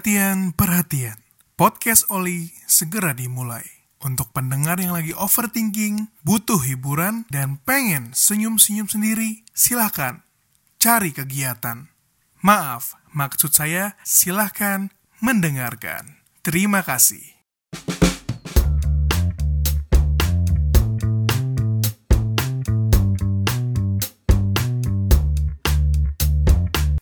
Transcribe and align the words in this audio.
Perhatian, 0.00 0.56
perhatian. 0.56 1.20
Podcast 1.60 2.08
Oli 2.08 2.56
segera 2.64 3.12
dimulai. 3.12 3.84
Untuk 4.00 4.32
pendengar 4.32 4.80
yang 4.80 4.96
lagi 4.96 5.12
overthinking, 5.12 6.08
butuh 6.24 6.56
hiburan, 6.56 7.28
dan 7.28 7.60
pengen 7.68 8.16
senyum-senyum 8.16 8.88
sendiri, 8.88 9.44
silahkan 9.52 10.24
cari 10.80 11.12
kegiatan. 11.12 11.92
Maaf, 12.40 12.96
maksud 13.12 13.52
saya 13.52 14.00
silahkan 14.00 14.88
mendengarkan. 15.20 16.24
Terima 16.40 16.80
kasih. 16.80 17.39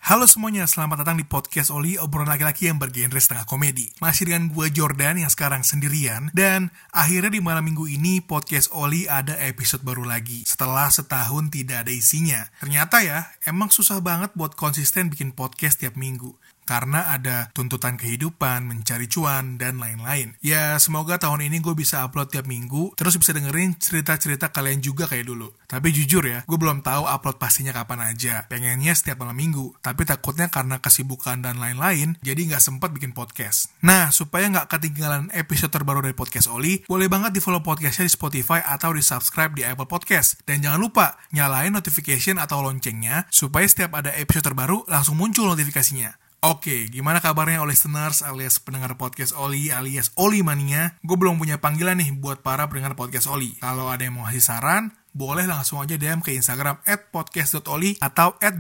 Halo 0.09 0.25
semuanya, 0.25 0.65
selamat 0.65 1.05
datang 1.05 1.21
di 1.21 1.29
podcast 1.29 1.69
Oli, 1.69 2.01
obrolan 2.01 2.33
laki-laki 2.33 2.65
yang 2.65 2.81
bergenre 2.81 3.21
setengah 3.21 3.45
komedi. 3.45 3.93
Masih 4.01 4.33
dengan 4.33 4.49
gue 4.49 4.73
Jordan 4.73 5.21
yang 5.21 5.29
sekarang 5.29 5.61
sendirian, 5.61 6.33
dan 6.33 6.73
akhirnya 6.97 7.29
di 7.29 7.45
malam 7.45 7.69
minggu 7.69 7.85
ini 7.85 8.25
podcast 8.25 8.73
Oli 8.73 9.05
ada 9.05 9.37
episode 9.37 9.85
baru 9.85 10.09
lagi. 10.09 10.49
Setelah 10.49 10.89
setahun 10.89 11.53
tidak 11.53 11.85
ada 11.85 11.93
isinya. 11.93 12.41
Ternyata 12.57 13.05
ya, 13.05 13.29
emang 13.45 13.69
susah 13.69 14.01
banget 14.01 14.33
buat 14.33 14.57
konsisten 14.57 15.13
bikin 15.13 15.37
podcast 15.37 15.85
tiap 15.85 15.93
minggu 15.93 16.33
karena 16.69 17.09
ada 17.17 17.49
tuntutan 17.57 17.97
kehidupan, 17.97 18.69
mencari 18.69 19.09
cuan, 19.09 19.57
dan 19.57 19.81
lain-lain. 19.81 20.37
Ya, 20.45 20.77
semoga 20.77 21.17
tahun 21.17 21.49
ini 21.49 21.65
gue 21.65 21.73
bisa 21.73 22.05
upload 22.05 22.29
tiap 22.29 22.45
minggu, 22.45 22.93
terus 22.93 23.17
bisa 23.17 23.33
dengerin 23.33 23.81
cerita-cerita 23.81 24.53
kalian 24.53 24.85
juga 24.85 25.09
kayak 25.09 25.25
dulu. 25.25 25.49
Tapi 25.65 25.89
jujur 25.97 26.21
ya, 26.29 26.45
gue 26.45 26.59
belum 26.61 26.85
tahu 26.85 27.09
upload 27.09 27.41
pastinya 27.41 27.73
kapan 27.73 28.13
aja. 28.13 28.45
Pengennya 28.53 28.93
setiap 28.93 29.25
malam 29.25 29.41
minggu, 29.41 29.81
tapi 29.81 30.05
takutnya 30.05 30.53
karena 30.53 30.77
kesibukan 30.77 31.41
dan 31.41 31.57
lain-lain, 31.57 32.21
jadi 32.21 32.37
nggak 32.53 32.61
sempat 32.61 32.93
bikin 32.93 33.17
podcast. 33.17 33.73
Nah, 33.81 34.13
supaya 34.13 34.53
nggak 34.53 34.69
ketinggalan 34.69 35.33
episode 35.33 35.73
terbaru 35.73 36.05
dari 36.05 36.13
Podcast 36.13 36.53
Oli, 36.53 36.85
boleh 36.85 37.09
banget 37.09 37.33
di 37.33 37.41
follow 37.41 37.65
podcastnya 37.65 38.05
di 38.05 38.13
Spotify 38.13 38.61
atau 38.61 38.93
di 38.93 39.01
subscribe 39.01 39.57
di 39.57 39.65
Apple 39.65 39.89
Podcast. 39.89 40.45
Dan 40.45 40.61
jangan 40.61 40.77
lupa, 40.77 41.17
nyalain 41.33 41.73
notification 41.73 42.37
atau 42.37 42.61
loncengnya, 42.61 43.25
supaya 43.33 43.65
setiap 43.65 43.97
ada 43.97 44.13
episode 44.21 44.45
terbaru, 44.45 44.85
langsung 44.85 45.17
muncul 45.17 45.49
notifikasinya. 45.49 46.28
Oke, 46.39 46.87
gimana 46.87 47.19
kabarnya 47.19 47.67
oleh 47.67 47.75
listeners 47.75 48.23
alias 48.23 48.63
pendengar 48.63 48.95
podcast 48.95 49.35
Oli 49.35 49.75
alias 49.75 50.15
Oli 50.15 50.47
Mania? 50.47 50.95
Gue 51.03 51.19
belum 51.19 51.35
punya 51.35 51.59
panggilan 51.59 51.99
nih 51.99 52.15
buat 52.15 52.47
para 52.47 52.71
pendengar 52.71 52.95
podcast 52.95 53.27
Oli. 53.27 53.59
Kalau 53.59 53.91
ada 53.91 54.07
yang 54.07 54.15
mau 54.15 54.23
ngasih 54.23 54.47
saran, 54.47 54.95
boleh 55.11 55.51
langsung 55.51 55.83
aja 55.83 55.99
DM 55.99 56.23
ke 56.23 56.31
Instagram 56.31 56.79
at 56.87 57.11
podcast.oli 57.11 57.99
atau 57.99 58.39
at 58.39 58.55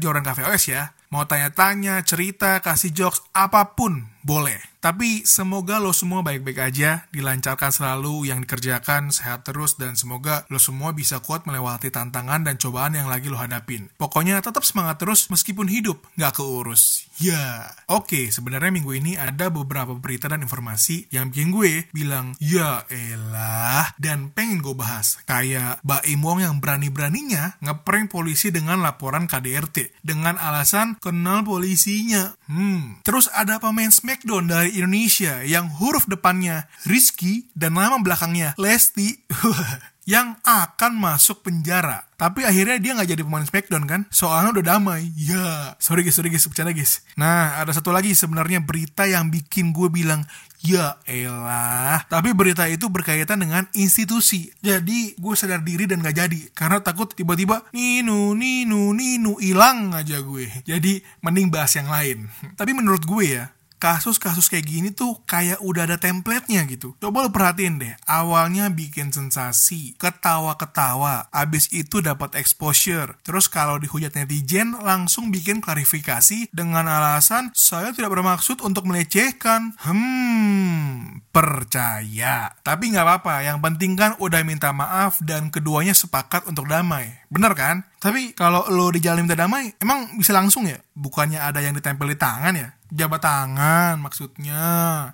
ya. 0.66 0.90
Mau 1.14 1.22
tanya-tanya, 1.22 2.02
cerita, 2.02 2.58
kasih 2.58 2.90
jokes, 2.90 3.22
apa 3.30 3.78
pun 3.78 4.10
boleh. 4.22 4.58
Tapi 4.78 5.26
semoga 5.26 5.82
lo 5.82 5.90
semua 5.90 6.22
baik-baik 6.22 6.70
aja, 6.70 7.10
dilancarkan 7.10 7.74
selalu 7.74 8.30
yang 8.30 8.46
dikerjakan, 8.46 9.10
sehat 9.10 9.42
terus, 9.42 9.74
dan 9.74 9.98
semoga 9.98 10.46
lo 10.54 10.62
semua 10.62 10.94
bisa 10.94 11.18
kuat 11.18 11.50
melewati 11.50 11.90
tantangan 11.90 12.46
dan 12.46 12.54
cobaan 12.62 12.94
yang 12.94 13.10
lagi 13.10 13.26
lo 13.26 13.34
hadapin. 13.42 13.90
Pokoknya 13.98 14.38
tetap 14.38 14.62
semangat 14.62 15.02
terus 15.02 15.26
meskipun 15.34 15.66
hidup 15.66 15.98
nggak 16.14 16.38
keurus. 16.38 17.10
Ya, 17.18 17.34
yeah. 17.34 17.54
oke, 17.90 18.06
okay, 18.06 18.24
sebenarnya 18.30 18.70
minggu 18.70 18.94
ini 18.94 19.18
ada 19.18 19.50
beberapa 19.50 19.98
berita 19.98 20.30
dan 20.30 20.46
informasi 20.46 21.10
yang 21.10 21.34
bikin 21.34 21.50
gue 21.50 21.90
bilang, 21.90 22.38
ya 22.38 22.86
elah, 22.86 23.90
dan 23.98 24.30
pengen 24.30 24.62
gue 24.62 24.78
bahas. 24.78 25.18
Kayak 25.26 25.82
Mbak 25.82 26.06
Imwong 26.06 26.38
yang 26.46 26.62
berani-beraninya 26.62 27.58
ngeprank 27.58 28.14
polisi 28.14 28.54
dengan 28.54 28.78
laporan 28.78 29.26
KDRT, 29.26 30.06
dengan 30.06 30.38
alasan 30.38 30.94
kenal 31.02 31.42
polisinya. 31.42 32.37
Hmm. 32.48 33.04
Terus 33.04 33.28
ada 33.36 33.60
pemain 33.60 33.92
Smackdown 33.92 34.48
dari 34.48 34.80
Indonesia 34.80 35.44
yang 35.44 35.68
huruf 35.68 36.08
depannya 36.08 36.64
Rizky 36.88 37.52
dan 37.52 37.76
nama 37.76 38.00
belakangnya 38.00 38.56
Lesti. 38.56 39.20
yang 40.08 40.40
akan 40.40 40.96
masuk 40.96 41.44
penjara. 41.44 42.08
Tapi 42.16 42.48
akhirnya 42.48 42.80
dia 42.80 42.96
nggak 42.96 43.12
jadi 43.12 43.22
pemain 43.22 43.44
Smackdown 43.44 43.84
kan? 43.84 44.00
Soalnya 44.08 44.56
udah 44.56 44.64
damai. 44.74 45.12
Ya, 45.14 45.76
sorry 45.76 46.00
guys, 46.00 46.16
sorry 46.16 46.32
guys, 46.32 46.48
bercanda 46.48 46.72
guys. 46.72 47.04
Nah, 47.14 47.60
ada 47.60 47.76
satu 47.76 47.92
lagi 47.92 48.16
sebenarnya 48.16 48.64
berita 48.64 49.04
yang 49.04 49.28
bikin 49.28 49.70
gue 49.76 49.92
bilang, 49.92 50.24
ya 50.64 50.96
elah. 51.04 52.08
Tapi 52.08 52.32
berita 52.32 52.64
itu 52.66 52.88
berkaitan 52.88 53.44
dengan 53.44 53.68
institusi. 53.76 54.48
Jadi 54.64 55.14
gue 55.14 55.34
sadar 55.36 55.60
diri 55.60 55.84
dan 55.84 56.00
gak 56.00 56.16
jadi. 56.16 56.40
Karena 56.56 56.80
takut 56.80 57.12
tiba-tiba, 57.12 57.68
ninu, 57.70 58.32
ninu, 58.32 58.96
ninu, 58.96 59.36
hilang 59.38 59.92
aja 59.92 60.24
gue. 60.24 60.48
Jadi 60.64 61.04
mending 61.22 61.52
bahas 61.52 61.76
yang 61.76 61.92
lain. 61.92 62.32
Tapi 62.58 62.72
menurut 62.72 63.04
gue 63.04 63.38
ya, 63.38 63.52
kasus-kasus 63.78 64.50
kayak 64.50 64.66
gini 64.66 64.88
tuh 64.90 65.22
kayak 65.24 65.62
udah 65.62 65.86
ada 65.88 65.96
template-nya 65.96 66.66
gitu. 66.66 66.98
Coba 66.98 67.26
lo 67.26 67.30
perhatiin 67.30 67.78
deh, 67.80 67.94
awalnya 68.04 68.68
bikin 68.68 69.14
sensasi, 69.14 69.94
ketawa-ketawa, 69.96 71.30
abis 71.32 71.70
itu 71.72 72.02
dapat 72.02 72.34
exposure. 72.36 73.16
Terus 73.22 73.46
kalau 73.46 73.78
dihujat 73.78 74.14
netizen, 74.18 74.76
langsung 74.82 75.30
bikin 75.30 75.62
klarifikasi 75.62 76.50
dengan 76.50 76.90
alasan 76.90 77.54
saya 77.54 77.94
tidak 77.94 78.12
bermaksud 78.14 78.60
untuk 78.60 78.84
melecehkan. 78.84 79.78
Hmm, 79.82 81.22
percaya. 81.30 82.52
Tapi 82.60 82.90
nggak 82.92 83.06
apa-apa, 83.06 83.46
yang 83.46 83.62
penting 83.62 83.94
kan 83.94 84.18
udah 84.18 84.42
minta 84.42 84.74
maaf 84.74 85.22
dan 85.22 85.54
keduanya 85.54 85.94
sepakat 85.94 86.50
untuk 86.50 86.66
damai. 86.66 87.18
Bener 87.28 87.52
kan? 87.52 87.84
Tapi 87.98 88.32
kalau 88.32 88.64
lo 88.70 88.88
di 88.94 89.02
jalan 89.02 89.26
minta 89.26 89.36
damai, 89.36 89.74
emang 89.82 90.16
bisa 90.16 90.32
langsung 90.32 90.64
ya? 90.64 90.78
Bukannya 90.94 91.42
ada 91.42 91.58
yang 91.58 91.74
ditempel 91.74 92.08
di 92.08 92.16
tangan 92.18 92.54
ya? 92.54 92.77
Jabat 92.88 93.20
tangan 93.20 94.00
maksudnya. 94.00 94.64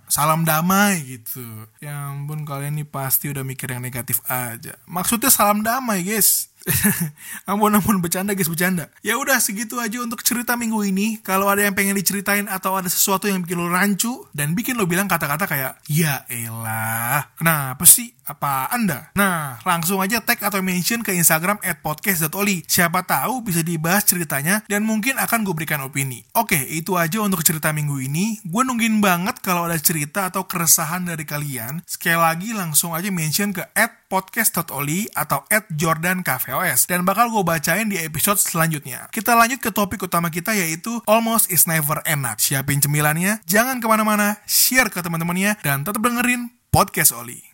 Salam 0.07 0.47
damai 0.47 1.03
gitu. 1.03 1.43
Ya 1.83 2.15
ampun 2.15 2.47
kalian 2.47 2.79
nih 2.79 2.87
pasti 2.87 3.35
udah 3.35 3.43
mikir 3.43 3.71
yang 3.75 3.83
negatif 3.83 4.23
aja. 4.31 4.79
Maksudnya 4.87 5.29
salam 5.29 5.67
damai 5.67 6.07
guys. 6.07 6.54
ampun 7.51 7.73
ampun 7.77 8.01
bercanda 8.01 8.33
guys 8.33 8.49
bercanda. 8.49 8.89
Ya 9.05 9.21
udah 9.21 9.37
segitu 9.41 9.77
aja 9.81 10.01
untuk 10.01 10.25
cerita 10.25 10.57
minggu 10.57 10.81
ini. 10.85 11.21
Kalau 11.21 11.49
ada 11.49 11.65
yang 11.65 11.77
pengen 11.77 11.97
diceritain 11.97 12.49
atau 12.49 12.77
ada 12.77 12.89
sesuatu 12.89 13.29
yang 13.29 13.45
bikin 13.45 13.61
lo 13.61 13.69
rancu 13.69 14.27
dan 14.33 14.57
bikin 14.57 14.81
lo 14.81 14.89
bilang 14.89 15.07
kata-kata 15.09 15.45
kayak 15.45 15.73
ya 15.89 16.25
elah. 16.29 17.35
Kenapa 17.37 17.85
sih? 17.85 18.13
Apa 18.25 18.73
anda? 18.73 19.13
Nah, 19.13 19.61
langsung 19.69 20.01
aja 20.01 20.25
tag 20.25 20.41
atau 20.41 20.65
mention 20.65 21.05
ke 21.05 21.13
Instagram 21.13 21.61
at 21.61 21.85
podcast.oli. 21.85 22.65
Siapa 22.65 23.05
tahu 23.05 23.45
bisa 23.45 23.61
dibahas 23.61 24.09
ceritanya 24.09 24.65
dan 24.65 24.89
mungkin 24.89 25.21
akan 25.21 25.45
gue 25.45 25.53
berikan 25.53 25.85
opini. 25.85 26.25
Oke, 26.33 26.57
itu 26.57 26.97
aja 26.97 27.21
untuk 27.21 27.45
cerita 27.45 27.77
minggu 27.77 28.01
ini. 28.01 28.41
Gue 28.49 28.65
nungguin 28.65 29.05
banget 29.05 29.45
kalau 29.45 29.69
ada 29.69 29.77
cerita 29.77 30.33
atau 30.33 30.49
keresahan 30.49 31.05
dari 31.05 31.29
kalian. 31.29 31.85
Sekali 31.85 32.17
lagi 32.17 32.49
langsung 32.57 32.97
aja 32.97 33.13
mention 33.13 33.53
ke 33.53 33.61
at 33.77 34.09
podcast.oli 34.09 35.13
atau 35.13 35.45
at 35.53 35.69
Jordan 35.75 36.25
KVOS. 36.55 36.87
Dan 36.87 37.03
bakal 37.03 37.35
gue 37.35 37.43
bacain 37.43 37.91
di 37.91 37.99
episode 37.99 38.39
selanjutnya. 38.39 39.11
Kita 39.11 39.35
lanjut 39.35 39.59
ke 39.59 39.75
topik 39.75 40.07
utama 40.07 40.31
kita 40.31 40.55
yaitu 40.55 41.03
Almost 41.11 41.51
is 41.51 41.67
Never 41.67 41.99
Enak. 42.07 42.39
Siapin 42.39 42.79
cemilannya, 42.79 43.43
jangan 43.43 43.83
ke 43.83 43.87
mana-mana, 43.91 44.39
share 44.47 44.87
ke 44.87 45.03
teman-temannya, 45.03 45.59
dan 45.67 45.83
tetap 45.83 45.99
dengerin 45.99 46.55
Podcast 46.71 47.11
Oli. 47.11 47.54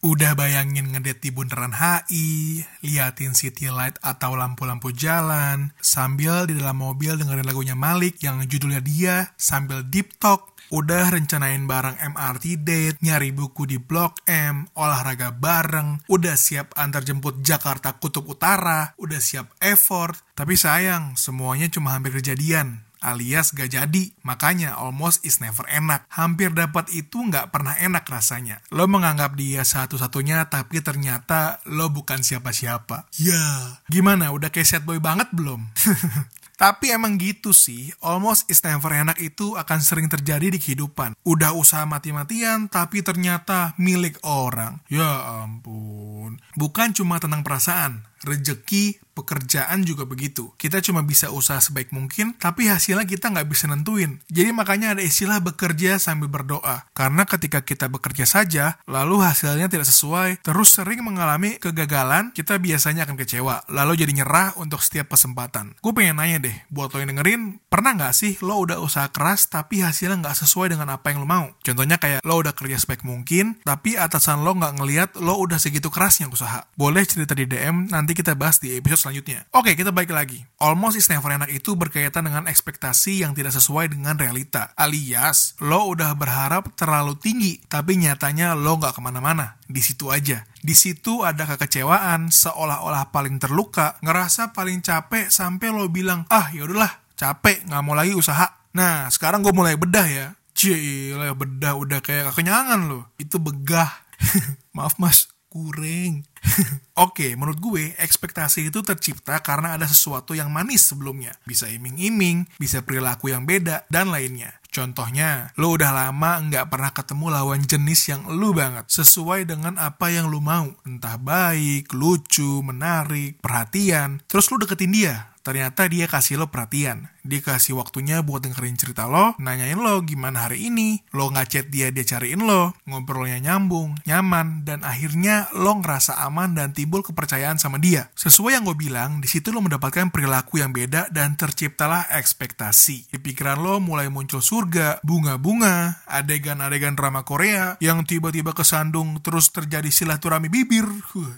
Udah 0.00 0.32
bayangin 0.32 0.96
ngedet 0.96 1.20
di 1.20 1.28
bundaran 1.28 1.76
HI, 1.76 2.64
liatin 2.80 3.36
city 3.36 3.68
light 3.68 4.00
atau 4.00 4.32
lampu-lampu 4.32 4.96
jalan, 4.96 5.76
sambil 5.76 6.48
di 6.48 6.56
dalam 6.56 6.80
mobil 6.80 7.20
dengerin 7.20 7.44
lagunya 7.44 7.76
Malik 7.76 8.16
yang 8.24 8.40
judulnya 8.48 8.80
dia, 8.80 9.36
sambil 9.36 9.84
deep 9.84 10.16
talk, 10.16 10.56
udah 10.72 11.12
rencanain 11.12 11.68
bareng 11.68 12.00
MRT 12.16 12.64
date, 12.64 12.96
nyari 13.04 13.28
buku 13.28 13.68
di 13.68 13.76
Blok 13.76 14.24
M, 14.24 14.72
olahraga 14.72 15.36
bareng, 15.36 16.08
udah 16.08 16.32
siap 16.32 16.72
antar 16.80 17.04
jemput 17.04 17.44
Jakarta 17.44 17.92
Kutub 18.00 18.24
Utara, 18.24 18.96
udah 18.96 19.20
siap 19.20 19.52
effort, 19.60 20.16
tapi 20.32 20.56
sayang, 20.56 21.12
semuanya 21.20 21.68
cuma 21.68 21.92
hampir 21.92 22.16
kejadian 22.16 22.88
alias 23.00 23.52
gak 23.56 23.72
jadi. 23.72 24.12
Makanya 24.22 24.76
almost 24.76 25.24
is 25.24 25.40
never 25.40 25.64
enak. 25.66 26.06
Hampir 26.12 26.52
dapat 26.52 26.92
itu 26.92 27.20
nggak 27.20 27.50
pernah 27.50 27.74
enak 27.76 28.04
rasanya. 28.06 28.60
Lo 28.70 28.86
menganggap 28.86 29.34
dia 29.34 29.64
satu-satunya 29.64 30.46
tapi 30.52 30.84
ternyata 30.84 31.64
lo 31.68 31.88
bukan 31.90 32.20
siapa-siapa. 32.20 33.10
Ya, 33.16 33.80
gimana? 33.88 34.30
Udah 34.30 34.52
kayak 34.52 34.68
set 34.68 34.82
boy 34.84 35.00
banget 35.00 35.28
belum? 35.32 35.66
Tapi 36.60 36.92
emang 36.92 37.16
gitu 37.16 37.56
sih, 37.56 37.88
almost 38.04 38.44
is 38.52 38.60
never 38.60 38.92
enak 38.92 39.16
itu 39.16 39.56
akan 39.56 39.80
sering 39.80 40.12
terjadi 40.12 40.52
di 40.52 40.60
kehidupan. 40.60 41.16
Udah 41.24 41.56
usaha 41.56 41.88
mati-matian, 41.88 42.68
tapi 42.68 43.00
ternyata 43.00 43.72
milik 43.80 44.20
orang. 44.28 44.76
Ya 44.92 45.40
ampun. 45.40 46.36
Bukan 46.52 46.92
cuma 46.92 47.16
tentang 47.16 47.40
perasaan, 47.40 48.04
Rejeki, 48.20 49.00
pekerjaan 49.12 49.82
juga 49.82 50.06
begitu. 50.06 50.54
Kita 50.56 50.80
cuma 50.80 51.02
bisa 51.04 51.28
usaha 51.34 51.58
sebaik 51.58 51.90
mungkin, 51.90 52.38
tapi 52.38 52.70
hasilnya 52.70 53.04
kita 53.04 53.30
nggak 53.30 53.48
bisa 53.50 53.66
nentuin. 53.66 54.22
Jadi 54.30 54.50
makanya 54.54 54.96
ada 54.96 55.02
istilah 55.02 55.42
bekerja 55.42 55.98
sambil 55.98 56.30
berdoa. 56.30 56.88
Karena 56.94 57.26
ketika 57.26 57.60
kita 57.60 57.90
bekerja 57.90 58.24
saja, 58.24 58.78
lalu 58.86 59.20
hasilnya 59.20 59.66
tidak 59.66 59.86
sesuai, 59.90 60.40
terus 60.40 60.72
sering 60.78 61.02
mengalami 61.02 61.58
kegagalan, 61.58 62.30
kita 62.30 62.56
biasanya 62.56 63.04
akan 63.04 63.16
kecewa. 63.18 63.66
Lalu 63.68 64.06
jadi 64.06 64.22
nyerah 64.22 64.54
untuk 64.56 64.80
setiap 64.80 65.12
kesempatan. 65.12 65.74
Gue 65.82 65.92
pengen 65.92 66.22
nanya 66.22 66.38
deh, 66.38 66.56
buat 66.70 66.94
lo 66.94 67.02
yang 67.02 67.16
dengerin, 67.16 67.58
pernah 67.66 67.98
nggak 67.98 68.14
sih 68.14 68.32
lo 68.40 68.62
udah 68.62 68.78
usaha 68.78 69.10
keras 69.10 69.50
tapi 69.50 69.82
hasilnya 69.82 70.22
nggak 70.22 70.36
sesuai 70.46 70.72
dengan 70.76 70.94
apa 70.94 71.10
yang 71.10 71.24
lo 71.24 71.28
mau? 71.28 71.46
Contohnya 71.60 71.98
kayak 71.98 72.22
lo 72.22 72.38
udah 72.38 72.54
kerja 72.54 72.78
sebaik 72.78 73.02
mungkin, 73.02 73.58
tapi 73.66 73.98
atasan 73.98 74.46
lo 74.46 74.54
nggak 74.54 74.74
ngeliat 74.78 75.10
lo 75.18 75.40
udah 75.40 75.58
segitu 75.58 75.90
kerasnya 75.90 76.30
usaha. 76.30 76.68
Boleh 76.78 77.02
cerita 77.04 77.34
di 77.34 77.48
DM, 77.48 77.90
nanti 77.90 78.14
kita 78.14 78.38
bahas 78.38 78.62
di 78.62 78.78
episode 78.78 78.99
selanjutnya. 79.00 79.48
Oke, 79.56 79.72
kita 79.72 79.88
balik 79.90 80.12
lagi. 80.12 80.44
Almost 80.60 81.00
is 81.00 81.08
never 81.08 81.32
enak 81.32 81.48
itu 81.48 81.72
berkaitan 81.72 82.28
dengan 82.28 82.44
ekspektasi 82.44 83.24
yang 83.24 83.32
tidak 83.32 83.56
sesuai 83.56 83.96
dengan 83.96 84.20
realita. 84.20 84.76
Alias, 84.76 85.56
lo 85.64 85.88
udah 85.88 86.12
berharap 86.12 86.76
terlalu 86.76 87.16
tinggi, 87.16 87.58
tapi 87.64 87.96
nyatanya 87.96 88.52
lo 88.52 88.76
nggak 88.76 88.94
ke 88.94 89.00
mana-mana. 89.00 89.56
Di 89.64 89.80
situ 89.80 90.12
aja. 90.12 90.44
Di 90.60 90.76
situ 90.76 91.24
ada 91.24 91.48
kekecewaan, 91.48 92.28
seolah-olah 92.28 93.08
paling 93.08 93.40
terluka, 93.40 93.96
ngerasa 94.04 94.52
paling 94.52 94.84
capek 94.84 95.32
sampai 95.32 95.72
lo 95.72 95.88
bilang, 95.88 96.28
ah 96.28 96.52
yaudahlah, 96.52 97.00
capek, 97.16 97.64
nggak 97.64 97.82
mau 97.82 97.96
lagi 97.96 98.12
usaha. 98.12 98.60
Nah, 98.76 99.10
sekarang 99.10 99.42
gue 99.42 99.50
mulai 99.50 99.74
bedah 99.74 100.06
ya. 100.06 100.26
Cile, 100.54 101.32
bedah 101.32 101.74
udah 101.74 101.98
kayak 102.04 102.30
kekenyangan 102.30 102.86
loh. 102.86 103.08
Itu 103.16 103.40
begah. 103.40 103.88
Maaf 104.76 105.00
mas, 105.00 105.32
kurang. 105.48 106.29
Oke, 107.04 107.32
menurut 107.36 107.60
gue, 107.60 107.84
ekspektasi 107.96 108.68
itu 108.68 108.80
tercipta 108.84 109.40
karena 109.40 109.76
ada 109.76 109.86
sesuatu 109.88 110.36
yang 110.36 110.52
manis 110.52 110.88
sebelumnya. 110.88 111.36
Bisa 111.44 111.68
iming-iming, 111.68 112.48
bisa 112.60 112.84
perilaku 112.84 113.32
yang 113.32 113.44
beda, 113.44 113.88
dan 113.88 114.12
lainnya. 114.12 114.60
Contohnya, 114.70 115.50
lo 115.58 115.74
udah 115.74 115.90
lama 115.90 116.46
nggak 116.46 116.70
pernah 116.70 116.94
ketemu 116.94 117.26
lawan 117.34 117.62
jenis 117.66 118.06
yang 118.06 118.22
lu 118.30 118.54
banget, 118.54 118.86
sesuai 118.86 119.42
dengan 119.50 119.74
apa 119.82 120.14
yang 120.14 120.30
lu 120.30 120.38
mau. 120.38 120.70
Entah 120.86 121.18
baik, 121.18 121.90
lucu, 121.90 122.62
menarik, 122.62 123.42
perhatian. 123.42 124.22
Terus 124.30 124.46
lu 124.54 124.62
deketin 124.62 124.94
dia, 124.94 125.34
ternyata 125.42 125.90
dia 125.90 126.06
kasih 126.06 126.38
lo 126.38 126.54
perhatian. 126.54 127.10
Dia 127.20 127.44
kasih 127.44 127.76
waktunya 127.76 128.24
buat 128.24 128.40
dengerin 128.44 128.80
cerita 128.80 129.04
lo, 129.04 129.36
nanyain 129.36 129.76
lo 129.76 130.00
gimana 130.04 130.48
hari 130.48 130.72
ini, 130.72 131.04
lo 131.12 131.28
ngechat 131.28 131.68
dia, 131.68 131.92
dia 131.92 132.04
cariin 132.06 132.44
lo, 132.44 132.72
ngobrolnya 132.88 133.40
nyambung, 133.40 133.98
nyaman, 134.08 134.64
dan 134.64 134.80
akhirnya 134.86 135.52
lo 135.52 135.76
ngerasa 135.80 136.22
aman 136.24 136.56
dan 136.56 136.72
timbul 136.72 137.04
kepercayaan 137.04 137.60
sama 137.60 137.76
dia. 137.76 138.08
Sesuai 138.16 138.56
yang 138.56 138.64
gue 138.64 138.76
bilang, 138.76 139.20
di 139.20 139.28
situ 139.28 139.52
lo 139.52 139.60
mendapatkan 139.60 140.08
perilaku 140.08 140.62
yang 140.62 140.72
beda 140.72 141.12
dan 141.12 141.36
terciptalah 141.36 142.08
ekspektasi. 142.14 143.12
Di 143.12 143.18
pikiran 143.20 143.60
lo 143.60 143.82
mulai 143.82 144.08
muncul 144.08 144.40
surga, 144.40 145.04
bunga-bunga, 145.04 146.06
adegan-adegan 146.08 146.96
drama 146.96 147.26
Korea 147.26 147.76
yang 147.82 148.06
tiba-tiba 148.06 148.54
kesandung 148.56 149.18
terus 149.20 149.52
terjadi 149.52 149.90
silaturahmi 149.90 150.48
bibir. 150.48 150.86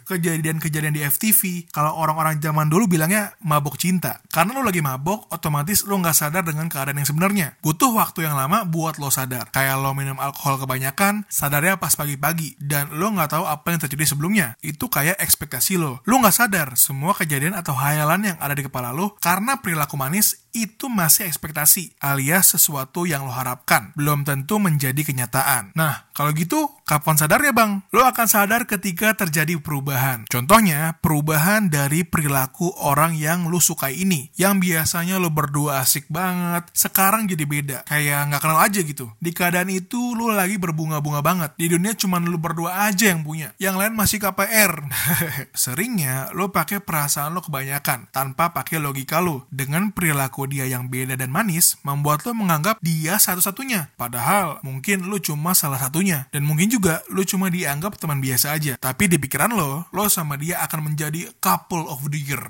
Kejadian-kejadian 0.07 0.95
di 0.95 1.03
FTV, 1.03 1.73
kalau 1.73 1.97
orang-orang 1.97 2.39
zaman 2.39 2.69
dulu 2.69 2.87
bilangnya 2.87 3.33
mabok 3.41 3.81
cinta. 3.81 4.21
Karena 4.29 4.61
lo 4.61 4.67
lagi 4.67 4.85
mabok, 4.85 5.33
otomatis 5.33 5.72
lo 5.89 5.97
nggak 5.97 6.13
sadar 6.13 6.45
dengan 6.45 6.69
keadaan 6.69 7.01
yang 7.01 7.09
sebenarnya. 7.09 7.57
Butuh 7.65 7.97
waktu 7.97 8.29
yang 8.29 8.37
lama 8.37 8.69
buat 8.69 9.01
lo 9.01 9.09
sadar. 9.09 9.49
Kayak 9.49 9.81
lo 9.81 9.97
minum 9.97 10.21
alkohol 10.21 10.61
kebanyakan, 10.61 11.25
sadarnya 11.33 11.81
pas 11.81 11.97
pagi-pagi. 11.97 12.61
Dan 12.61 12.93
lo 12.93 13.09
nggak 13.09 13.33
tahu 13.33 13.45
apa 13.49 13.73
yang 13.73 13.81
terjadi 13.81 14.13
sebelumnya. 14.13 14.47
Itu 14.61 14.93
kayak 14.93 15.17
ekspektasi 15.17 15.81
lo. 15.81 16.05
Lo 16.05 16.21
nggak 16.21 16.37
sadar 16.37 16.69
semua 16.77 17.17
kejadian 17.17 17.57
atau 17.57 17.73
hayalan 17.73 18.35
yang 18.35 18.39
ada 18.39 18.53
di 18.53 18.69
kepala 18.69 18.93
lo 18.93 19.17
karena 19.23 19.59
perilaku 19.65 19.97
manis 19.97 20.42
itu 20.53 20.93
masih 20.93 21.25
ekspektasi 21.29 21.97
alias 21.99 22.53
sesuatu 22.53 23.09
yang 23.09 23.25
lo 23.25 23.33
harapkan. 23.33 23.91
Belum 23.97 24.23
tentu 24.23 24.61
menjadi 24.61 25.01
kenyataan. 25.01 25.73
Nah, 25.73 26.13
kalau 26.13 26.37
gitu, 26.37 26.69
kapan 26.85 27.17
sadar 27.17 27.41
ya 27.41 27.57
bang? 27.57 27.81
Lo 27.89 28.05
akan 28.05 28.29
sadar 28.29 28.69
ketika 28.69 29.17
terjadi 29.17 29.57
perubahan. 29.57 30.29
Contohnya, 30.29 31.01
perubahan 31.01 31.73
dari 31.73 32.05
perilaku 32.05 32.69
orang 32.85 33.17
yang 33.17 33.49
lo 33.49 33.65
sukai 33.65 33.97
ini. 33.97 34.29
Yang 34.37 34.69
biasanya 34.69 35.17
lo 35.17 35.33
berdua 35.33 35.81
asik 35.81 36.13
banget, 36.13 36.69
sekarang 36.77 37.25
jadi 37.25 37.45
beda. 37.49 37.79
Kayak 37.89 38.29
nggak 38.29 38.43
kenal 38.45 38.61
aja 38.61 38.81
gitu. 38.85 39.09
Di 39.25 39.33
keadaan 39.33 39.73
itu, 39.73 40.13
lo 40.13 40.37
lagi 40.37 40.61
berbunga-bunga 40.61 41.25
banget. 41.25 41.57
Di 41.57 41.73
dunia 41.73 41.97
cuma 41.97 42.21
lo 42.21 42.37
berdua 42.37 42.93
aja 42.93 43.09
yang 43.09 43.25
punya. 43.25 43.57
Yang 43.57 43.77
lain 43.81 43.95
masih 43.97 44.21
KPR. 44.21 44.85
Seringnya, 45.65 46.29
lo 46.37 46.53
pakai 46.53 46.85
perasaan 46.85 47.33
lo 47.33 47.41
kebanyakan, 47.41 48.13
tanpa 48.13 48.53
pakai 48.53 48.77
logika 48.77 49.25
lo. 49.25 49.49
Dengan 49.49 49.97
perilaku 49.97 50.42
dia 50.51 50.67
yang 50.67 50.91
beda 50.91 51.15
dan 51.15 51.31
manis, 51.31 51.79
membuat 51.87 52.27
lo 52.27 52.35
menganggap 52.35 52.83
dia 52.83 53.23
satu-satunya. 53.23 53.95
Padahal, 53.95 54.59
mungkin 54.67 55.07
lo 55.07 55.23
cuma 55.23 55.55
salah 55.55 55.79
satu 55.79 55.93
satunya. 55.93 56.25
Dan 56.33 56.49
mungkin 56.49 56.73
juga 56.73 57.05
lo 57.13 57.21
cuma 57.29 57.53
dianggap 57.53 58.01
teman 58.01 58.25
biasa 58.25 58.57
aja. 58.57 58.81
Tapi 58.81 59.13
di 59.13 59.21
pikiran 59.21 59.53
lo, 59.53 59.85
lo 59.93 60.05
sama 60.09 60.41
dia 60.41 60.65
akan 60.65 60.89
menjadi 60.89 61.29
couple 61.37 61.85
of 61.85 62.09
the 62.09 62.17
year. 62.17 62.41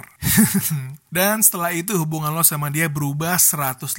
Dan 1.13 1.43
setelah 1.43 1.75
itu 1.75 1.99
hubungan 1.99 2.31
lo 2.31 2.47
sama 2.47 2.71
dia 2.71 2.87
berubah 2.87 3.37
180 3.37 3.91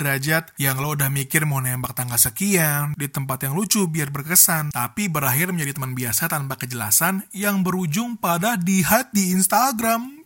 derajat 0.00 0.56
yang 0.56 0.80
lo 0.80 0.96
udah 0.96 1.12
mikir 1.12 1.44
mau 1.44 1.60
nembak 1.60 1.92
tangga 1.92 2.16
sekian 2.16 2.96
di 2.96 3.06
tempat 3.06 3.44
yang 3.44 3.52
lucu 3.52 3.84
biar 3.84 4.08
berkesan. 4.08 4.72
Tapi 4.72 5.12
berakhir 5.12 5.52
menjadi 5.52 5.76
teman 5.76 5.92
biasa 5.92 6.32
tanpa 6.32 6.56
kejelasan 6.56 7.28
yang 7.36 7.60
berujung 7.60 8.16
pada 8.16 8.56
di 8.56 8.80
di 9.12 9.36
Instagram. 9.36 10.24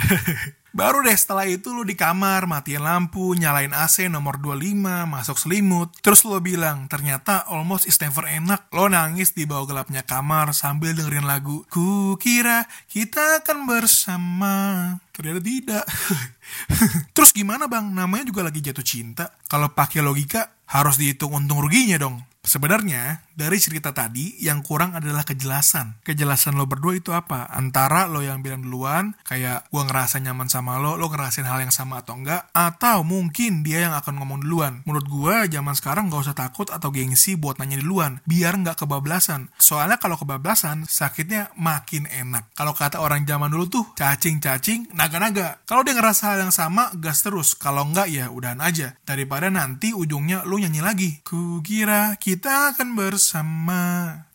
Baru 0.70 1.02
deh 1.02 1.14
setelah 1.18 1.50
itu 1.50 1.74
lu 1.74 1.82
di 1.82 1.98
kamar, 1.98 2.46
matiin 2.46 2.86
lampu, 2.86 3.34
nyalain 3.34 3.74
AC 3.74 4.06
nomor 4.06 4.38
25, 4.38 5.02
masuk 5.02 5.34
selimut. 5.34 5.90
Terus 5.98 6.22
lo 6.22 6.38
bilang, 6.38 6.86
ternyata 6.86 7.42
almost 7.50 7.90
is 7.90 7.98
never 7.98 8.22
enak. 8.22 8.70
Lo 8.70 8.86
nangis 8.86 9.34
di 9.34 9.50
bawah 9.50 9.66
gelapnya 9.66 10.06
kamar 10.06 10.54
sambil 10.54 10.94
dengerin 10.94 11.26
lagu. 11.26 11.66
Ku 11.66 12.14
kira 12.22 12.70
kita 12.86 13.42
akan 13.42 13.66
bersama. 13.66 14.54
Ternyata 15.10 15.42
tidak. 15.42 15.84
Terus 17.18 17.34
gimana 17.34 17.66
bang? 17.66 17.90
Namanya 17.90 18.30
juga 18.30 18.46
lagi 18.46 18.62
jatuh 18.62 18.86
cinta. 18.86 19.34
Kalau 19.50 19.74
pakai 19.74 20.06
logika, 20.06 20.54
harus 20.70 21.02
dihitung 21.02 21.34
untung 21.34 21.58
ruginya 21.58 21.98
dong. 21.98 22.29
Sebenarnya, 22.40 23.28
dari 23.36 23.60
cerita 23.60 23.92
tadi, 23.92 24.40
yang 24.40 24.64
kurang 24.64 24.96
adalah 24.96 25.28
kejelasan. 25.28 26.00
Kejelasan 26.00 26.56
lo 26.56 26.64
berdua 26.64 26.96
itu 26.96 27.12
apa? 27.12 27.48
Antara 27.52 28.08
lo 28.08 28.24
yang 28.24 28.40
bilang 28.40 28.64
duluan, 28.64 29.12
kayak 29.28 29.68
gue 29.68 29.82
ngerasa 29.84 30.24
nyaman 30.24 30.48
sama 30.48 30.80
lo, 30.80 30.96
lo 30.96 31.12
ngerasain 31.12 31.44
hal 31.44 31.60
yang 31.60 31.72
sama 31.72 32.00
atau 32.00 32.16
enggak, 32.16 32.48
atau 32.56 33.04
mungkin 33.04 33.60
dia 33.60 33.84
yang 33.84 33.94
akan 33.96 34.24
ngomong 34.24 34.40
duluan. 34.40 34.80
Menurut 34.88 35.04
gue, 35.08 35.52
zaman 35.52 35.76
sekarang 35.76 36.08
gak 36.08 36.32
usah 36.32 36.36
takut 36.36 36.72
atau 36.72 36.88
gengsi 36.88 37.36
buat 37.36 37.60
nanya 37.60 37.76
duluan, 37.80 38.24
biar 38.24 38.56
nggak 38.56 38.84
kebablasan. 38.84 39.52
Soalnya 39.60 40.00
kalau 40.00 40.16
kebablasan, 40.16 40.88
sakitnya 40.88 41.52
makin 41.60 42.08
enak. 42.08 42.48
Kalau 42.56 42.72
kata 42.72 43.04
orang 43.04 43.28
zaman 43.28 43.52
dulu 43.52 43.68
tuh, 43.68 43.84
cacing-cacing, 44.00 44.96
naga-naga. 44.96 45.60
Kalau 45.68 45.84
dia 45.84 45.92
ngerasa 45.92 46.32
hal 46.32 46.48
yang 46.48 46.54
sama, 46.56 46.88
gas 46.96 47.20
terus. 47.20 47.52
Kalau 47.52 47.84
enggak, 47.84 48.08
ya 48.08 48.32
udahan 48.32 48.64
aja. 48.64 48.96
Daripada 49.04 49.52
nanti 49.52 49.92
ujungnya 49.92 50.48
lo 50.48 50.56
nyanyi 50.56 50.80
lagi. 50.80 51.10
Kukira 51.20 52.16
kita 52.30 52.70
akan 52.70 52.94
bersama. 52.94 53.82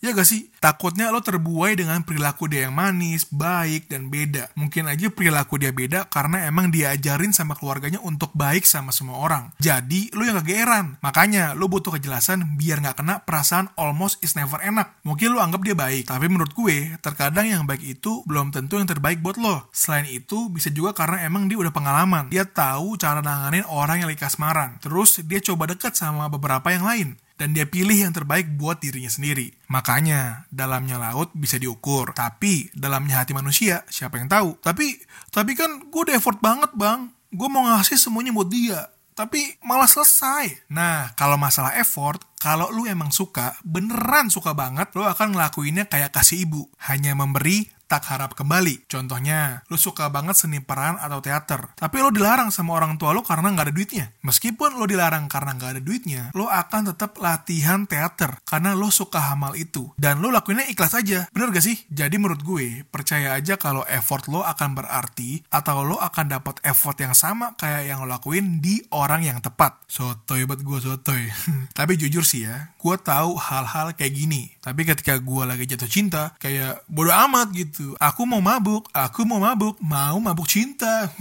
Ya 0.04 0.12
gak 0.12 0.28
sih? 0.28 0.52
Takutnya 0.60 1.16
lo 1.16 1.24
terbuai 1.24 1.80
dengan 1.80 2.04
perilaku 2.04 2.52
dia 2.52 2.68
yang 2.68 2.76
manis, 2.76 3.24
baik, 3.32 3.88
dan 3.88 4.12
beda. 4.12 4.52
Mungkin 4.60 4.92
aja 4.92 5.08
perilaku 5.08 5.56
dia 5.56 5.72
beda 5.72 6.12
karena 6.12 6.44
emang 6.44 6.76
diajarin 6.76 7.32
sama 7.32 7.56
keluarganya 7.56 8.04
untuk 8.04 8.36
baik 8.36 8.68
sama 8.68 8.92
semua 8.92 9.24
orang. 9.24 9.56
Jadi, 9.64 10.12
lo 10.12 10.28
yang 10.28 10.44
kegeeran. 10.44 11.00
Makanya, 11.00 11.56
lo 11.56 11.72
butuh 11.72 11.96
kejelasan 11.96 12.60
biar 12.60 12.84
gak 12.84 13.00
kena 13.00 13.24
perasaan 13.24 13.72
almost 13.80 14.20
is 14.20 14.36
never 14.36 14.60
enak. 14.60 15.00
Mungkin 15.08 15.32
lo 15.32 15.40
anggap 15.40 15.64
dia 15.64 15.74
baik, 15.80 16.12
tapi 16.12 16.28
menurut 16.28 16.52
gue, 16.52 17.00
terkadang 17.00 17.48
yang 17.48 17.64
baik 17.64 17.82
itu 17.82 18.28
belum 18.28 18.52
tentu 18.52 18.76
yang 18.76 18.92
terbaik 18.92 19.24
buat 19.24 19.40
lo. 19.40 19.72
Selain 19.72 20.04
itu, 20.04 20.52
bisa 20.52 20.68
juga 20.68 20.92
karena 20.92 21.24
emang 21.24 21.48
dia 21.48 21.56
udah 21.56 21.72
pengalaman. 21.72 22.28
Dia 22.28 22.44
tahu 22.44 23.00
cara 23.00 23.24
nanganin 23.24 23.64
orang 23.72 24.04
yang 24.04 24.12
lagi 24.12 24.20
kasmaran. 24.20 24.84
Terus, 24.84 25.24
dia 25.24 25.40
coba 25.40 25.72
dekat 25.72 25.96
sama 25.96 26.28
beberapa 26.28 26.68
yang 26.76 26.84
lain 26.84 27.10
dan 27.36 27.52
dia 27.52 27.68
pilih 27.68 27.96
yang 27.96 28.16
terbaik 28.16 28.56
buat 28.56 28.80
dirinya 28.80 29.12
sendiri. 29.12 29.52
Makanya, 29.68 30.48
dalamnya 30.52 30.96
laut 31.00 31.36
bisa 31.36 31.60
diukur, 31.60 32.16
tapi 32.16 32.72
dalamnya 32.72 33.24
hati 33.24 33.36
manusia, 33.36 33.84
siapa 33.92 34.20
yang 34.20 34.32
tahu? 34.32 34.56
Tapi, 34.64 35.00
tapi 35.32 35.52
kan 35.56 35.92
gue 35.92 36.02
udah 36.08 36.16
effort 36.16 36.40
banget 36.40 36.72
bang, 36.76 37.12
gue 37.36 37.48
mau 37.52 37.68
ngasih 37.68 38.00
semuanya 38.00 38.32
buat 38.32 38.48
dia, 38.48 38.88
tapi 39.16 39.60
malah 39.64 39.88
selesai. 39.88 40.68
Nah, 40.72 41.12
kalau 41.16 41.36
masalah 41.40 41.76
effort, 41.80 42.24
kalau 42.40 42.70
lu 42.70 42.86
emang 42.86 43.10
suka, 43.10 43.58
beneran 43.66 44.30
suka 44.30 44.54
banget, 44.54 44.94
lu 44.94 45.08
akan 45.08 45.34
ngelakuinnya 45.34 45.88
kayak 45.90 46.14
kasih 46.14 46.46
ibu. 46.46 46.68
Hanya 46.78 47.18
memberi 47.18 47.66
tak 47.86 48.04
harap 48.10 48.34
kembali. 48.34 48.90
Contohnya, 48.90 49.62
lu 49.70 49.78
suka 49.78 50.10
banget 50.10 50.36
seni 50.38 50.60
peran 50.62 50.98
atau 50.98 51.22
teater, 51.22 51.74
tapi 51.78 52.02
lo 52.02 52.10
dilarang 52.10 52.50
sama 52.50 52.74
orang 52.76 52.98
tua 52.98 53.14
lo 53.14 53.22
karena 53.22 53.54
nggak 53.54 53.66
ada 53.72 53.74
duitnya. 53.74 54.06
Meskipun 54.26 54.78
lo 54.82 54.86
dilarang 54.90 55.30
karena 55.30 55.54
nggak 55.56 55.72
ada 55.78 55.82
duitnya, 55.82 56.22
lo 56.34 56.50
akan 56.50 56.94
tetap 56.94 57.18
latihan 57.22 57.86
teater 57.86 58.42
karena 58.44 58.74
lo 58.74 58.90
suka 58.90 59.32
hamal 59.34 59.54
itu. 59.54 59.94
Dan 59.96 60.20
lo 60.20 60.34
lakuinnya 60.34 60.66
ikhlas 60.68 60.98
aja. 60.98 61.30
Bener 61.32 61.54
gak 61.54 61.66
sih? 61.66 61.78
Jadi 61.88 62.18
menurut 62.18 62.42
gue, 62.42 62.84
percaya 62.90 63.38
aja 63.38 63.56
kalau 63.62 63.86
effort 63.86 64.26
lo 64.28 64.42
akan 64.42 64.76
berarti 64.76 65.46
atau 65.54 65.86
lo 65.86 66.02
akan 66.02 66.26
dapat 66.26 66.60
effort 66.66 66.98
yang 66.98 67.14
sama 67.14 67.54
kayak 67.56 67.86
yang 67.86 68.02
lo 68.04 68.10
lakuin 68.10 68.60
di 68.60 68.82
orang 68.92 69.22
yang 69.22 69.40
tepat. 69.40 69.86
Sotoy 69.86 70.50
buat 70.50 70.62
gue 70.66 70.80
sotoy. 70.82 71.30
tapi 71.78 71.96
jujur 72.02 72.25
sih 72.26 72.50
ya, 72.50 72.74
gue 72.76 72.96
tahu 72.98 73.38
hal-hal 73.38 73.94
kayak 73.94 74.14
gini. 74.18 74.50
Tapi 74.60 74.82
ketika 74.84 75.22
gue 75.22 75.44
lagi 75.46 75.70
jatuh 75.70 75.88
cinta, 75.88 76.34
kayak 76.42 76.82
bodo 76.90 77.14
amat 77.14 77.54
gitu. 77.54 77.94
Aku 78.02 78.26
mau 78.26 78.42
mabuk, 78.42 78.90
aku 78.90 79.24
mau 79.30 79.38
mabuk, 79.38 79.78
mau 79.80 80.18
mabuk 80.18 80.50
cinta. 80.50 81.08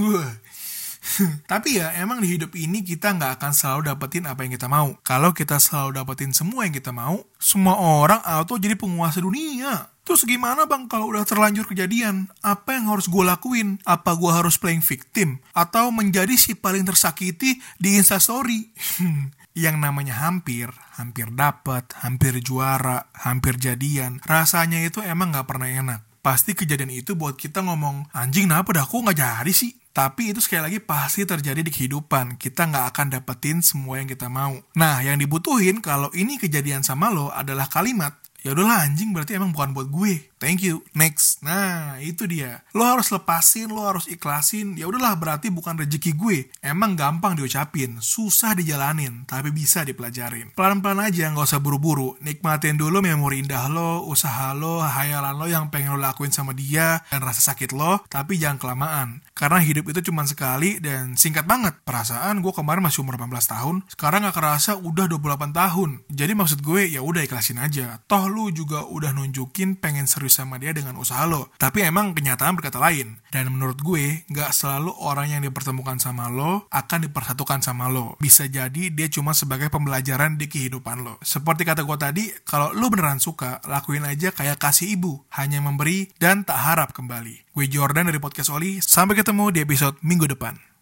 Tapi 1.51 1.81
ya 1.81 1.93
emang 2.01 2.21
di 2.21 2.37
hidup 2.37 2.53
ini 2.57 2.81
kita 2.81 3.13
nggak 3.17 3.41
akan 3.41 3.53
selalu 3.53 3.81
dapetin 3.93 4.25
apa 4.25 4.45
yang 4.45 4.53
kita 4.57 4.69
mau. 4.71 4.97
Kalau 5.05 5.31
kita 5.37 5.61
selalu 5.61 6.01
dapetin 6.01 6.33
semua 6.33 6.65
yang 6.65 6.75
kita 6.75 6.91
mau, 6.91 7.25
semua 7.37 7.77
orang 7.77 8.21
auto 8.25 8.57
jadi 8.57 8.77
penguasa 8.77 9.21
dunia. 9.21 9.93
Terus 10.05 10.29
gimana 10.29 10.69
bang 10.69 10.85
kalau 10.85 11.09
udah 11.09 11.25
terlanjur 11.25 11.65
kejadian? 11.65 12.29
Apa 12.45 12.77
yang 12.77 12.93
harus 12.93 13.09
gue 13.09 13.25
lakuin? 13.25 13.81
Apa 13.89 14.13
gue 14.21 14.29
harus 14.29 14.61
playing 14.61 14.85
victim? 14.85 15.41
Atau 15.57 15.89
menjadi 15.97 16.37
si 16.37 16.53
paling 16.53 16.85
tersakiti 16.85 17.57
di 17.81 17.97
instastory? 17.97 18.69
yang 19.55 19.79
namanya 19.79 20.19
hampir, 20.27 20.75
hampir 20.99 21.31
dapat, 21.31 21.87
hampir 22.03 22.43
juara, 22.43 23.07
hampir 23.15 23.55
jadian, 23.55 24.19
rasanya 24.27 24.83
itu 24.83 24.99
emang 25.01 25.31
nggak 25.31 25.47
pernah 25.47 25.71
enak. 25.71 26.01
Pasti 26.21 26.59
kejadian 26.59 26.91
itu 26.91 27.15
buat 27.15 27.39
kita 27.39 27.63
ngomong, 27.63 28.11
anjing 28.11 28.51
kenapa 28.51 28.75
dah 28.75 28.85
kok 28.85 28.99
nggak 28.99 29.19
jadi 29.19 29.53
sih? 29.55 29.73
Tapi 29.95 30.35
itu 30.35 30.43
sekali 30.43 30.67
lagi 30.67 30.79
pasti 30.83 31.23
terjadi 31.23 31.63
di 31.63 31.71
kehidupan. 31.71 32.35
Kita 32.35 32.67
nggak 32.67 32.87
akan 32.91 33.07
dapetin 33.15 33.63
semua 33.63 34.03
yang 34.03 34.11
kita 34.11 34.27
mau. 34.27 34.59
Nah, 34.75 34.99
yang 35.07 35.23
dibutuhin 35.23 35.79
kalau 35.79 36.11
ini 36.19 36.35
kejadian 36.35 36.83
sama 36.83 37.15
lo 37.15 37.31
adalah 37.31 37.71
kalimat, 37.71 38.19
ya 38.45 38.53
udahlah 38.53 38.85
anjing 38.85 39.17
berarti 39.17 39.41
emang 39.41 39.57
bukan 39.57 39.73
buat 39.73 39.89
gue 39.89 40.35
Thank 40.45 40.61
you. 40.61 40.85
Next. 40.93 41.41
Nah, 41.41 41.97
itu 42.05 42.29
dia. 42.29 42.69
Lo 42.77 42.85
harus 42.85 43.09
lepasin, 43.09 43.73
lo 43.73 43.89
harus 43.89 44.05
ikhlasin. 44.13 44.77
Ya 44.77 44.85
udahlah, 44.85 45.17
berarti 45.17 45.49
bukan 45.49 45.81
rezeki 45.81 46.13
gue. 46.21 46.53
Emang 46.61 47.01
gampang 47.01 47.33
diucapin, 47.33 47.97
susah 48.05 48.53
dijalanin, 48.53 49.25
tapi 49.25 49.49
bisa 49.57 49.89
dipelajarin. 49.89 50.53
Pelan-pelan 50.53 51.01
aja, 51.01 51.33
nggak 51.33 51.49
usah 51.49 51.65
buru-buru. 51.65 52.21
Nikmatin 52.21 52.77
dulu 52.77 53.01
memori 53.01 53.41
indah 53.41 53.73
lo, 53.73 54.05
usaha 54.05 54.53
lo, 54.53 54.85
hayalan 54.85 55.33
lo 55.33 55.49
yang 55.49 55.73
pengen 55.73 55.97
lo 55.97 56.05
lakuin 56.05 56.29
sama 56.29 56.53
dia, 56.53 57.01
dan 57.09 57.25
rasa 57.25 57.41
sakit 57.41 57.73
lo, 57.73 58.05
tapi 58.13 58.37
jangan 58.37 58.61
kelamaan. 58.61 59.25
Karena 59.33 59.65
hidup 59.65 59.97
itu 59.97 60.13
cuma 60.13 60.29
sekali 60.29 60.77
dan 60.77 61.17
singkat 61.17 61.49
banget. 61.49 61.81
Perasaan 61.89 62.45
gue 62.45 62.53
kemarin 62.53 62.85
masih 62.85 63.01
umur 63.01 63.17
18 63.17 63.33
tahun, 63.49 63.77
sekarang 63.89 64.29
gak 64.29 64.37
kerasa 64.37 64.77
udah 64.77 65.09
28 65.09 65.57
tahun. 65.57 65.91
Jadi 66.13 66.33
maksud 66.37 66.61
gue 66.61 66.85
ya 66.93 67.01
udah 67.01 67.25
ikhlasin 67.25 67.65
aja. 67.65 68.05
Toh 68.05 68.29
lu 68.35 68.51
juga 68.51 68.83
udah 68.83 69.15
nunjukin 69.15 69.79
pengen 69.79 70.11
serius 70.11 70.43
sama 70.43 70.59
dia 70.59 70.75
dengan 70.75 70.99
usaha 70.99 71.23
lo. 71.23 71.55
Tapi 71.55 71.87
emang 71.87 72.11
kenyataan 72.19 72.59
berkata 72.59 72.83
lain. 72.83 73.23
Dan 73.31 73.55
menurut 73.55 73.79
gue, 73.79 74.27
nggak 74.27 74.51
selalu 74.51 74.91
orang 74.99 75.39
yang 75.39 75.43
dipertemukan 75.47 76.03
sama 76.03 76.27
lo 76.27 76.67
akan 76.75 77.07
dipersatukan 77.07 77.63
sama 77.63 77.87
lo. 77.87 78.19
Bisa 78.19 78.51
jadi 78.51 78.91
dia 78.91 79.07
cuma 79.07 79.31
sebagai 79.31 79.71
pembelajaran 79.71 80.35
di 80.35 80.51
kehidupan 80.51 81.07
lo. 81.07 81.23
Seperti 81.23 81.63
kata 81.63 81.87
gue 81.87 81.99
tadi, 81.99 82.25
kalau 82.43 82.75
lo 82.75 82.91
beneran 82.91 83.23
suka, 83.23 83.63
lakuin 83.71 84.03
aja 84.03 84.35
kayak 84.35 84.59
kasih 84.59 84.99
ibu. 84.99 85.23
Hanya 85.31 85.63
memberi 85.63 86.11
dan 86.19 86.43
tak 86.43 86.59
harap 86.59 86.91
kembali. 86.91 87.55
Gue 87.55 87.71
Jordan 87.71 88.11
dari 88.11 88.19
Podcast 88.19 88.51
Oli. 88.51 88.83
Sampai 88.83 89.15
ketemu 89.15 89.55
di 89.55 89.63
episode 89.63 89.95
minggu 90.03 90.27
depan. 90.27 90.74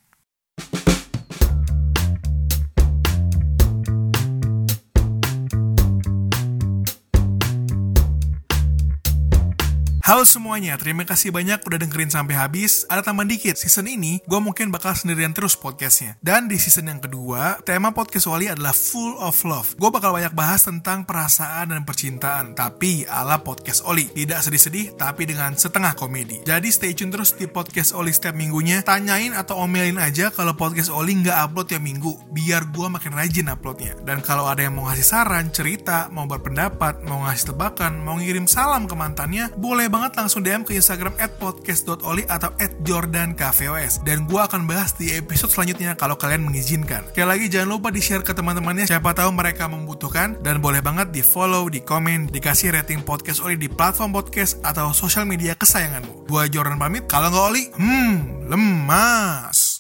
Halo 10.13 10.29
semuanya, 10.29 10.77
terima 10.77 11.09
kasih 11.09 11.33
banyak 11.33 11.65
udah 11.65 11.89
dengerin 11.89 12.13
sampai 12.13 12.37
habis. 12.37 12.85
Ada 12.85 13.01
tambahan 13.01 13.33
dikit, 13.33 13.57
season 13.57 13.89
ini 13.89 14.21
gue 14.29 14.41
mungkin 14.45 14.69
bakal 14.69 14.93
sendirian 14.93 15.33
terus 15.33 15.57
podcastnya. 15.57 16.21
Dan 16.21 16.53
di 16.53 16.61
season 16.61 16.93
yang 16.93 17.01
kedua, 17.01 17.65
tema 17.65 17.97
podcast 17.97 18.29
Wali 18.29 18.45
adalah 18.45 18.77
Full 18.77 19.17
of 19.17 19.41
Love. 19.49 19.73
Gue 19.81 19.89
bakal 19.89 20.13
banyak 20.13 20.37
bahas 20.37 20.69
tentang 20.69 21.09
perasaan 21.09 21.73
dan 21.73 21.89
percintaan, 21.89 22.53
tapi 22.53 23.09
ala 23.09 23.41
podcast 23.41 23.89
Oli. 23.89 24.13
Tidak 24.13 24.37
sedih-sedih, 24.37 25.01
tapi 25.01 25.25
dengan 25.25 25.57
setengah 25.57 25.97
komedi. 25.97 26.45
Jadi 26.45 26.69
stay 26.69 26.93
tune 26.93 27.09
terus 27.09 27.33
di 27.33 27.49
podcast 27.49 27.97
Oli 27.97 28.13
setiap 28.13 28.37
minggunya. 28.37 28.85
Tanyain 28.85 29.33
atau 29.33 29.65
omelin 29.65 29.97
aja 29.97 30.29
kalau 30.29 30.53
podcast 30.53 30.93
Oli 30.93 31.25
nggak 31.25 31.41
upload 31.41 31.73
tiap 31.73 31.81
minggu, 31.81 32.37
biar 32.37 32.69
gue 32.69 32.85
makin 32.85 33.17
rajin 33.17 33.49
uploadnya. 33.49 33.97
Dan 34.05 34.21
kalau 34.21 34.45
ada 34.45 34.61
yang 34.61 34.77
mau 34.77 34.93
ngasih 34.93 35.09
saran, 35.09 35.49
cerita, 35.49 36.13
mau 36.13 36.29
berpendapat, 36.29 37.01
mau 37.09 37.25
ngasih 37.25 37.57
tebakan, 37.57 38.05
mau 38.05 38.21
ngirim 38.21 38.45
salam 38.45 38.85
ke 38.85 38.93
mantannya, 38.93 39.49
boleh 39.57 39.89
banget 39.89 40.02
langsung 40.11 40.43
DM 40.43 40.67
ke 40.67 40.75
Instagram 40.75 41.15
at 41.23 41.39
podcast.oli 41.39 42.27
atau 42.27 42.51
at 42.59 42.75
jordankvos. 42.83 44.03
Dan 44.03 44.27
gue 44.27 44.41
akan 44.43 44.67
bahas 44.67 44.99
di 44.99 45.15
episode 45.15 45.55
selanjutnya 45.55 45.95
kalau 45.95 46.19
kalian 46.19 46.43
mengizinkan. 46.43 47.07
Sekali 47.15 47.29
lagi 47.31 47.47
jangan 47.47 47.79
lupa 47.79 47.95
di-share 47.95 48.27
ke 48.27 48.35
teman-temannya, 48.35 48.91
siapa 48.91 49.15
tahu 49.15 49.31
mereka 49.31 49.71
membutuhkan. 49.71 50.43
Dan 50.43 50.59
boleh 50.59 50.83
banget 50.83 51.15
di-follow, 51.15 51.71
di-komen, 51.71 52.27
dikasih 52.27 52.75
rating 52.75 53.07
podcast 53.07 53.39
Oli 53.47 53.55
di 53.55 53.71
platform 53.71 54.11
podcast 54.11 54.59
atau 54.67 54.91
sosial 54.91 55.23
media 55.23 55.55
kesayanganmu. 55.55 56.27
Gue 56.27 56.51
Jordan 56.51 56.83
pamit, 56.83 57.07
kalau 57.07 57.31
nggak 57.31 57.47
Oli, 57.47 57.65
hmm, 57.79 58.51
lemas. 58.51 59.72